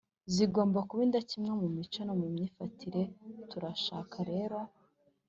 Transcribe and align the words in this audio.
zigomba 0.33 0.79
kuba 0.87 1.01
indakemwa 1.07 1.53
mu 1.61 1.67
mico 1.75 1.99
no 2.07 2.13
mu 2.21 2.27
myifatire. 2.33 3.01
turashaka 3.49 4.17
rero 4.31 4.57